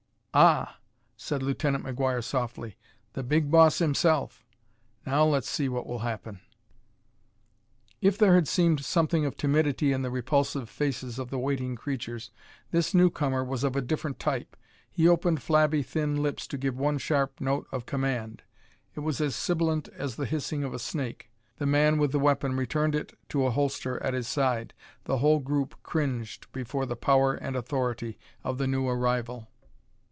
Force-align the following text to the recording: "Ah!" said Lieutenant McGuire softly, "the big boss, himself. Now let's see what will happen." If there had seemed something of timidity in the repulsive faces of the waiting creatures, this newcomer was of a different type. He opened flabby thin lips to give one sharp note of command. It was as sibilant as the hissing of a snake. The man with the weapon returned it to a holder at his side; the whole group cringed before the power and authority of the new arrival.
"Ah!" 0.33 0.77
said 1.17 1.43
Lieutenant 1.43 1.83
McGuire 1.83 2.23
softly, 2.23 2.77
"the 3.11 3.21
big 3.21 3.51
boss, 3.51 3.79
himself. 3.79 4.45
Now 5.05 5.25
let's 5.25 5.49
see 5.49 5.67
what 5.67 5.85
will 5.85 5.99
happen." 5.99 6.39
If 7.99 8.17
there 8.17 8.35
had 8.35 8.47
seemed 8.47 8.85
something 8.85 9.25
of 9.25 9.35
timidity 9.35 9.91
in 9.91 10.03
the 10.03 10.09
repulsive 10.09 10.69
faces 10.69 11.19
of 11.19 11.31
the 11.31 11.37
waiting 11.37 11.75
creatures, 11.75 12.31
this 12.71 12.93
newcomer 12.93 13.43
was 13.43 13.65
of 13.65 13.75
a 13.75 13.81
different 13.81 14.19
type. 14.19 14.55
He 14.89 15.05
opened 15.05 15.41
flabby 15.41 15.83
thin 15.83 16.23
lips 16.23 16.47
to 16.47 16.57
give 16.57 16.77
one 16.77 16.97
sharp 16.97 17.41
note 17.41 17.67
of 17.73 17.85
command. 17.85 18.43
It 18.95 19.01
was 19.01 19.19
as 19.19 19.35
sibilant 19.35 19.89
as 19.89 20.15
the 20.15 20.25
hissing 20.25 20.63
of 20.63 20.73
a 20.73 20.79
snake. 20.79 21.29
The 21.57 21.65
man 21.65 21.97
with 21.97 22.13
the 22.13 22.19
weapon 22.19 22.55
returned 22.55 22.95
it 22.95 23.17
to 23.27 23.45
a 23.47 23.51
holder 23.51 24.01
at 24.01 24.13
his 24.13 24.29
side; 24.29 24.73
the 25.03 25.17
whole 25.17 25.39
group 25.39 25.75
cringed 25.83 26.49
before 26.53 26.85
the 26.85 26.95
power 26.95 27.33
and 27.33 27.57
authority 27.57 28.17
of 28.45 28.57
the 28.59 28.67
new 28.67 28.87
arrival. 28.87 29.49